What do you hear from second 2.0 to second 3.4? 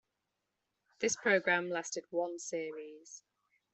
one series.